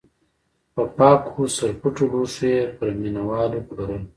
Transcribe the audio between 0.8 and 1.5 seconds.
پاکو